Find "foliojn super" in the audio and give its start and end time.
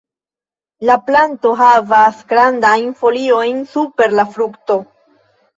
3.03-4.17